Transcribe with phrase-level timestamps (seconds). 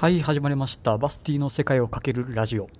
[0.00, 0.96] はい始まりました。
[0.96, 2.70] バスティの世界をかけるラジオ。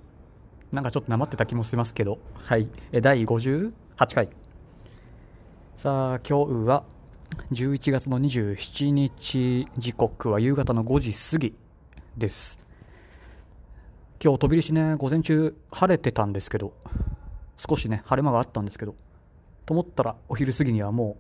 [0.73, 2.19] なんかちょっとなまってた気もしますけど。
[2.33, 2.67] はい。
[2.93, 3.73] え第58
[4.15, 4.31] 回。
[5.77, 6.85] さあ今日は
[7.53, 11.55] 11月の27日時刻は夕方の5時過ぎ
[12.17, 12.59] です。
[14.25, 16.73] 今日飛び出しね午前中晴れてたんですけど
[17.59, 18.95] 少しね晴れ間があったんですけど
[19.67, 21.19] と思ったらお昼過ぎにはも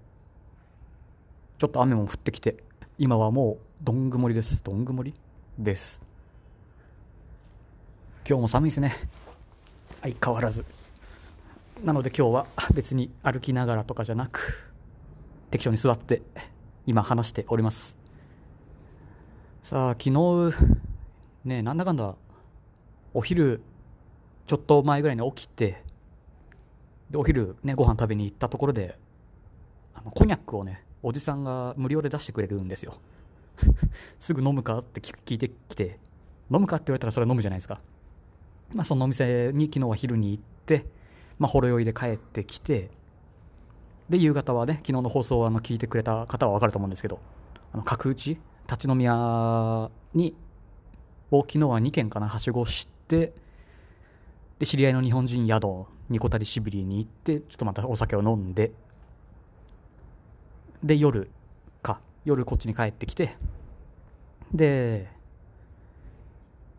[1.58, 2.56] うちょっと雨も降ってきて
[2.96, 4.64] 今はもうどん曇りです。
[4.64, 5.12] どん曇り？
[5.58, 6.00] です。
[8.28, 8.96] 今日も寒いですね。
[10.02, 10.64] 相変わらず。
[11.84, 14.72] なので今日は別に歩きながらとかじゃなく
[15.50, 16.22] 適当に座って
[16.86, 17.96] 今話しております。
[19.62, 20.54] さあ昨日
[21.44, 22.14] ねなんだかんだ
[23.12, 23.62] お昼
[24.46, 25.82] ちょっと前ぐらいに起きて
[27.10, 28.98] でお昼ねご飯食べに行ったところで
[29.94, 32.94] あのコニャックをねおじさんが無料で出してくれるんですよ。
[34.18, 35.98] すぐ飲むかって聞いてきて
[36.50, 37.80] 飲むかって言われたらそれは飲むじゃないですか、
[38.74, 40.86] まあ、そのお店に昨日は昼に行って、
[41.38, 42.90] まあ、ほろ酔いで帰ってきて
[44.08, 47.20] で夕方はね昨日の放送をあの聞いてくれた方は分かると思うんですけど
[47.72, 48.38] あの角打ち？
[48.70, 50.36] 立ち飲み屋に
[51.32, 53.32] を昨日は2軒かなはしごして
[54.60, 58.70] で知り合いの日本人宿ニコタリシビリに行ってちょっとまたお酒を飲んで
[60.84, 61.30] で夜
[62.24, 63.36] 夜こっちに帰ってきて
[64.52, 65.08] で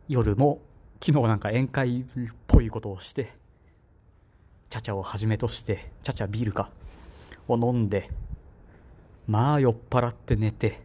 [0.08, 0.60] 夜も
[1.04, 2.06] 昨日なんか宴会っ
[2.48, 3.34] ぽいことをして
[4.70, 6.70] チャチャをはじめとしてチャチャビールか
[7.48, 8.10] を飲んで
[9.28, 10.82] まあ酔っ払って寝て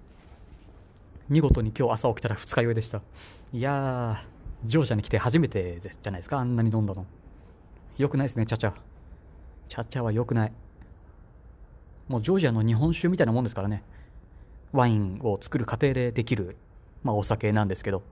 [1.28, 3.02] 見事に今日朝起きたら二日酔いでした。
[3.52, 7.04] いやー乗車に来て初めてじゃないですかあんなに飲んだの。
[7.98, 8.72] よくないですねチャチャ
[9.68, 10.52] チャチャはよくない。
[12.08, 13.82] もうジョージアの日本酒みたいなもんですからね。
[14.76, 16.56] ワインを作る過程でできる、
[17.02, 18.02] まあ、お酒なんですけど。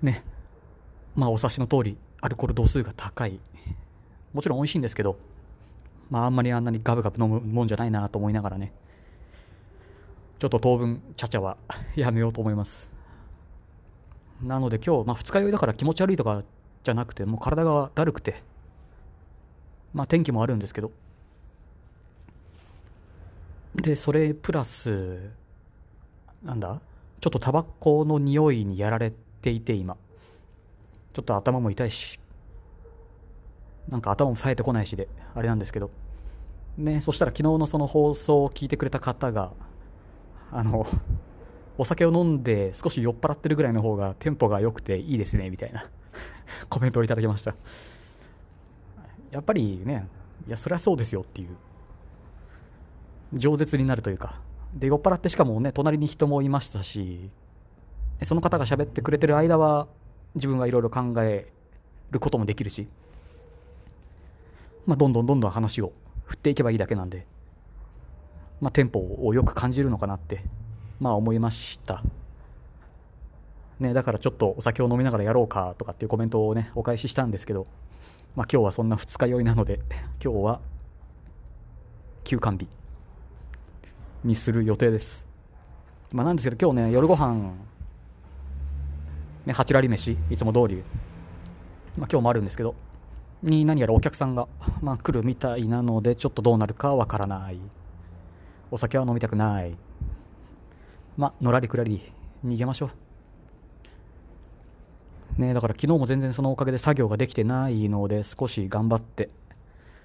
[0.00, 0.24] ね。
[1.14, 3.40] まあお察しの通りアルコール度数が高い。
[4.32, 5.18] もちろん美味しいんですけど。
[6.10, 8.72] まああんまりあんなにガブガブ飲むもんじゃないなと思いながらね。
[10.38, 11.56] ちょっと当分チャチャは
[11.94, 12.88] やめようと思います。
[14.42, 16.42] なので今日、まあ、二日酔いだから気持ち悪いとか
[16.82, 18.42] じゃなくてもう体がだるくて。
[19.94, 20.90] まあ天気もあるんですけど。
[23.82, 25.30] でそれプラス
[26.42, 26.80] なんだ？
[27.20, 29.12] ちょっとタバコの匂いにやられ
[29.42, 29.96] ていて今。
[31.12, 32.18] ちょっと頭も痛いし。
[33.88, 35.90] なんか頭も冴えてこないしであれなんですけど。
[36.78, 39.52] ねそしたら昨日のその放送を聞いてくれた方が
[40.50, 40.86] あの
[41.76, 45.90] お酒を飲んで少し酔っ払ってるぐらいの方がテンポが良くていいですねみたいな。
[46.68, 47.54] コメントをいただきました。
[49.30, 50.06] やっぱりね
[50.46, 51.48] いやそりゃそうですよっていう。
[53.34, 54.40] 饒舌になるというか
[54.74, 57.30] で酔っ払ってしかもね隣に人もいましたし
[58.24, 59.88] その方が喋ってくれてる間は
[60.34, 61.50] 自分はいろいろ考え
[62.10, 62.88] ることもできるし、
[64.86, 65.92] まあ、どんどんどんどん話を
[66.24, 67.26] 振っていけばいいだけなんで、
[68.60, 70.42] まあ、テンポをよく感じるのかなって、
[71.00, 72.02] まあ、思いました。
[73.80, 77.66] ね、だからちょっとお酒を飲みながらやろうかとかっていうコメントをねお返ししたんですけど、
[78.36, 79.80] まあ、今日はそんな二日酔いなので
[80.22, 80.60] 今日は
[82.22, 82.68] 休館日
[84.24, 85.24] にする予定です。
[86.12, 87.52] まあ、なんですけど今日ね夜ご飯
[89.46, 90.82] ね八ラリ飯いつも通り、
[91.96, 92.74] まあ、今日もあるんですけど
[93.42, 94.46] に何やらお客さんが、
[94.80, 97.58] まあ、来るみたいなのでちょっとどうなるかわからない。
[98.70, 99.76] お酒は飲みたくない。
[101.16, 102.12] まあのらりくらり
[102.44, 102.90] 逃げましょ
[105.38, 105.40] う。
[105.40, 109.30] ねだから昨日も全然そのおかげで作業ができてないので少し頑張って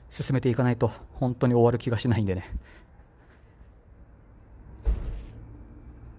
[0.10, 2.50] 進めていかないと本当に終わる気がしないんでね。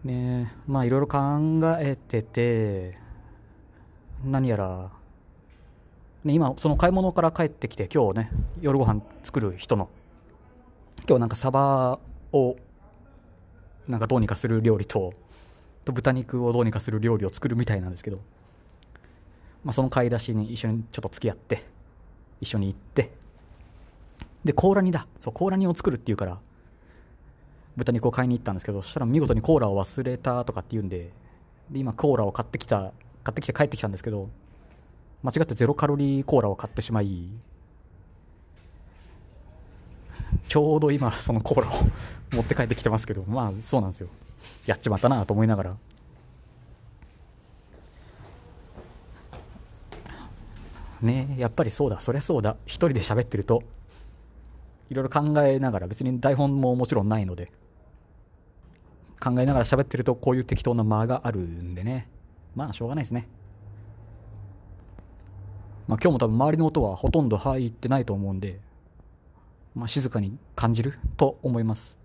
[0.08, 0.52] ね。
[0.66, 1.18] まあいろいろ考
[1.78, 2.98] えてて
[4.24, 4.90] 何やら、
[6.24, 8.30] ね、今その買い物から帰ってきて今日ね
[8.60, 9.88] 夜ご飯作る人の
[11.06, 12.00] 今日なんかサバ
[12.32, 12.56] を
[13.86, 15.12] なんかどうにかする料理と
[15.84, 18.18] と豚肉をどうにかする料理を作るみたいなんですけど、
[19.64, 21.64] まあ、その買い出しに一緒にちょっと付き合って
[22.40, 23.10] 一緒に行って
[24.44, 25.06] で甲羅煮だ。
[25.20, 26.38] そう甲羅煮を作るっていうから
[27.78, 31.10] 豚肉を買いに行ったんですけどそしたら見事にコーラを忘れたとかって言うんで
[31.70, 32.92] で今コーラを買ってきた
[33.22, 34.28] 買ってきて帰ってきたんですけど
[35.22, 37.28] 間違ってゼロカロリーコーラを買ってしまい
[40.48, 41.72] ちょうど今そのコーラを
[42.32, 44.08] 持って帰ってきてますけどまあそうなんですよ。
[44.66, 45.76] やっちまったなと思いながら。
[51.00, 52.00] ねやっぱりそうだ。
[52.00, 52.56] そりゃそうだ。
[52.66, 53.62] 一人で喋ってると
[54.90, 57.52] いろいろ考えながら別に台本ももちろんないので。
[59.20, 62.08] 考えながら喋ってるとこういう適当な間があるんでね。
[62.54, 63.28] まあしょうがないですね。
[65.86, 68.60] まあ今日も多分周りの音はほとんど入ってないと思うんで
[69.74, 71.96] まあ静かに感じると思います。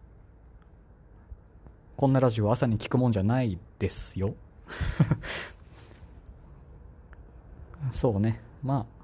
[1.95, 4.35] こんなラジオ朝に聞くもんじゃないですよ。
[7.91, 8.41] そうね。
[8.63, 9.03] まあ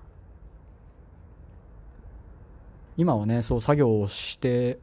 [2.98, 4.80] 今はねそう作業をして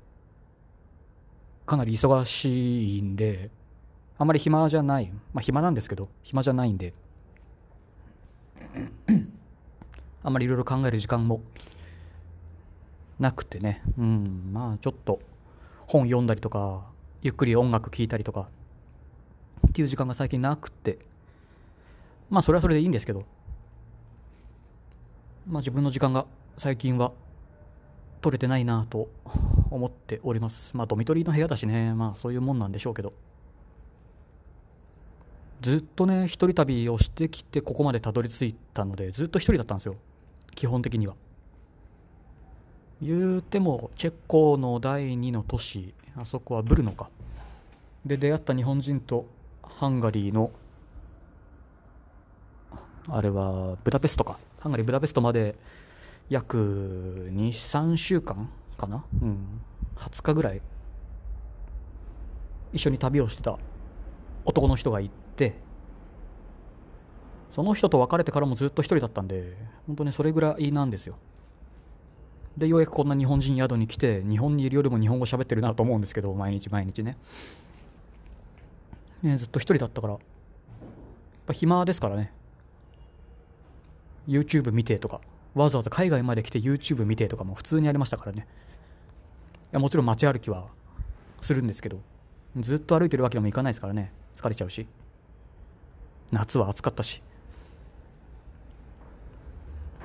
[1.66, 3.50] かなり忙しいんで
[4.18, 5.12] あまり暇じゃない。
[5.34, 6.94] まあ暇なんですけど暇じゃないんで。
[10.22, 11.42] あんまりいろいろ考える時間も
[13.18, 13.82] なくてね。
[13.98, 15.20] うんまあちょっと
[15.86, 16.86] 本読んだりとか
[17.20, 18.48] ゆっくり音楽聴いたりとか
[19.68, 20.98] っていう時間が最近なくて。
[22.30, 23.24] まあそれはそれでいいんですけど。
[25.46, 26.26] まあ自分の時間が
[26.56, 27.12] 最近は
[28.22, 29.08] 取れてないなと
[29.70, 30.76] 思っております。
[30.76, 31.94] まあドミトリーの部屋だしね。
[31.94, 33.12] まあそういうもんなんでしょうけど。
[35.60, 39.96] ずっとね一人旅をしてきてここまでたどり着いたのでずっと一人だったんですよ。
[40.54, 41.14] 基本的には。
[43.02, 47.08] 言うてもチェコの第2の都市あそこはブルノか。
[48.04, 49.26] で出会った日本人と
[49.62, 50.50] ハンガリーの
[53.08, 54.38] あれはブダペストか。
[54.60, 55.56] ハンガリーブダペストまで
[56.28, 59.04] 約23週間かな？
[59.22, 59.60] うん。
[59.96, 60.62] 20日ぐらい。
[62.72, 63.58] 一緒に旅をしてた
[64.44, 65.54] 男の人がいて。
[67.50, 69.56] その人と別れてからもずっと一人だったんで
[69.86, 71.16] 本当にそれぐらいなんですよ。
[72.54, 77.16] でようやくこんな日本人宿に来て日本にいるよりも日本語喋ってるなと思うんですけど毎日毎日ね。
[79.22, 80.12] ねずっと一人だったから。
[80.14, 80.22] やっ
[81.46, 82.30] ぱ暇ですからね。
[84.28, 85.22] YouTube 見てとか
[85.56, 88.46] わざわざ海外まで来て YouTube 見てとかも普通にありましたからね。
[89.64, 90.66] いやもちろん街歩きは
[91.40, 91.98] するんですけど
[92.58, 94.12] ずっと歩いてるわけにもいかないですからね。
[94.36, 94.86] 疲れちゃうし。
[96.30, 97.22] 夏は暑かったし。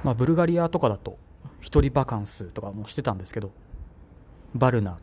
[0.04, 1.18] まあブルガリアとかだと
[1.60, 3.52] 一人バカンスとかもしてたんですけど
[4.56, 4.98] バルナっ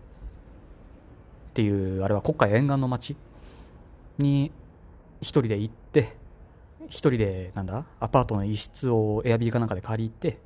[1.54, 3.16] ていうあれは国海沿岸の町
[4.16, 4.50] に
[5.20, 6.16] 一人で行って
[6.88, 7.84] 一人でなんだ？
[8.00, 10.38] アパートの一室をエアビーかなんかで借りて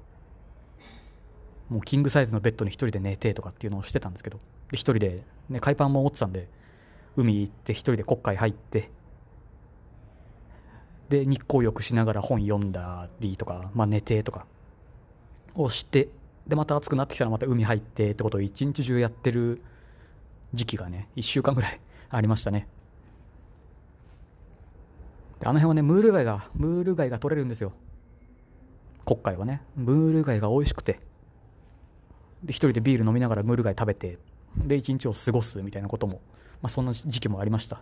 [1.68, 4.38] もうキングサイズのベッドに一人で寝てとかっていうのをしてたんですけど
[4.70, 6.48] で一人で、ね、海パンも持ってたんで
[7.16, 8.90] 海行って一人で国海入って
[11.08, 14.46] で日光浴しながら本読んだりとか、まあ、寝てとか
[15.54, 16.08] をして
[16.46, 19.62] でまた暑くなってきたらまた海入ってってことを一日中やってる
[20.54, 21.80] 時期がね1週間ぐらい
[22.10, 22.66] ありましたね。
[25.44, 27.72] あの辺はねムール貝がムール貝が取れるんですよ。
[29.04, 29.62] 国海はね。
[29.76, 31.00] ムール貝が美味しくて。
[32.44, 34.18] で一人でビール飲みながらムール貝食べて。
[34.56, 36.20] で一日を過ごすみたいなことも、
[36.60, 37.80] まあ、そんな時期もありました。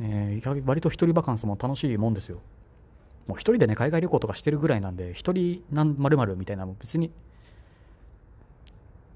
[0.00, 2.40] えー、割と一人バカンスも楽しいもんですよ。
[3.26, 7.10] もう一人でね海外旅行とかしてるぐらいなんで一人まるまるみたいな別に。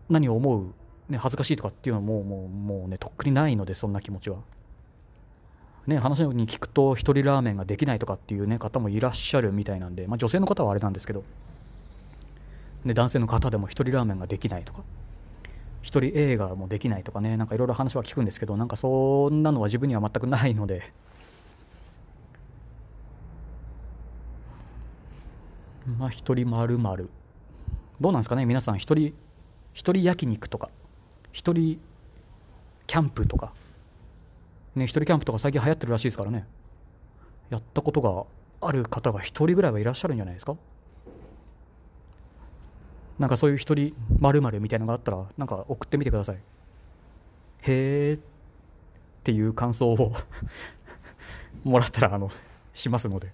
[0.09, 0.75] 何を思う、
[1.09, 4.39] ね、恥ずかしいとかっていうのはももうもうねとっくにないのでそんな気持ちは。
[5.87, 11.25] ね話に聞くと一人ラーメンができないとかっていうね方もいらっしゃるみたいなんで、まあ、女性の方はあれなんですけど、
[12.85, 14.83] ね、男性の方でも一人ラーメンができないとか
[15.83, 20.93] 一人映画もできないとかねなんかいろいろ話は聞くんですけどなんかそんなのは自分には全くないので。
[25.99, 27.11] まあ一人まるまる
[28.01, 29.15] どうなんですかね皆さん一人
[29.73, 30.71] 一人焼肉とか
[31.33, 31.81] 一人
[32.87, 33.53] キャンプとか。
[34.75, 36.47] ね一人キャンプとか最近流行ってるらしいですからね。
[37.51, 38.25] やったことが
[38.67, 40.57] ある方が一人ぐらいはいらっしゃるんじゃないですか？
[43.19, 46.39] なんかそういう一人まるみたいなのがあったらなんか送ってみてください。
[47.63, 48.21] へーっ
[49.23, 50.13] ていう感想を
[51.63, 52.31] もらったらあの
[52.73, 53.33] しますので。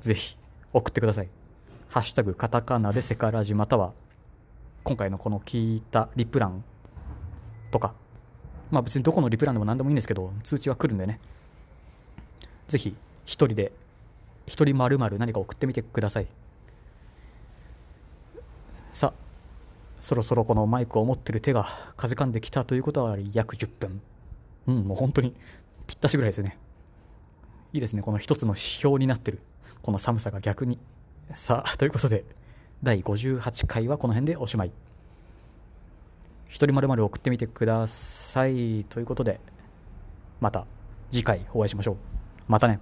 [0.00, 0.36] ぜひ
[0.72, 1.28] 送ってください。
[1.88, 3.92] ハッシュタグカタカナでセカラジまたは
[4.82, 6.64] 今回のこの聞いたリプラン
[7.70, 7.94] とか
[8.72, 11.20] まあ別にどこのリプランでも何でもいいんですけど通知は来るんでね。
[12.68, 13.70] ぜひ一人で
[14.46, 16.26] 一人まる何か送ってみてください。
[18.94, 19.12] さあ
[20.00, 24.00] そろそろこのマイクを持ってる手が風かんできたということは約10分。
[24.66, 25.34] うんもう本当に
[25.86, 26.56] ぴったしぐらいですね。
[27.74, 29.40] いいですねこの一つの指標になってる。
[29.82, 30.78] この寒さが逆に。
[31.30, 32.24] さあということで
[32.82, 34.72] 第58回はこの辺でおしまい。
[36.52, 38.84] 一人まるまる送ってみてください。
[38.90, 39.40] ということで
[40.38, 40.66] また
[41.10, 41.96] 次回お会いしましょう。
[42.46, 42.78] またね。